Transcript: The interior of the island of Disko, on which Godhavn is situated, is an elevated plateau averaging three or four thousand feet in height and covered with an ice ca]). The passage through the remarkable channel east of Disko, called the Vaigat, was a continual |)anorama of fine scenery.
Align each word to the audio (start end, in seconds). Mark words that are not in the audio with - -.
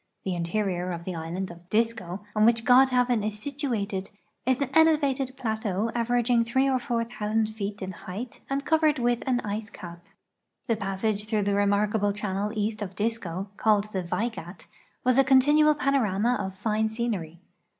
The 0.23 0.33
interior 0.33 0.91
of 0.93 1.03
the 1.05 1.13
island 1.13 1.51
of 1.51 1.69
Disko, 1.69 2.21
on 2.35 2.43
which 2.43 2.65
Godhavn 2.65 3.23
is 3.23 3.37
situated, 3.37 4.09
is 4.47 4.59
an 4.59 4.71
elevated 4.73 5.33
plateau 5.37 5.91
averaging 5.93 6.43
three 6.43 6.67
or 6.67 6.79
four 6.79 7.03
thousand 7.03 7.51
feet 7.51 7.83
in 7.83 7.91
height 7.91 8.41
and 8.49 8.65
covered 8.65 8.97
with 8.97 9.21
an 9.27 9.41
ice 9.41 9.69
ca]). 9.69 9.97
The 10.65 10.75
passage 10.75 11.25
through 11.25 11.43
the 11.43 11.53
remarkable 11.53 12.13
channel 12.13 12.51
east 12.55 12.81
of 12.81 12.95
Disko, 12.95 13.49
called 13.57 13.91
the 13.93 14.01
Vaigat, 14.01 14.65
was 15.03 15.19
a 15.19 15.23
continual 15.23 15.75
|)anorama 15.75 16.35
of 16.39 16.55
fine 16.55 16.89
scenery. 16.89 17.39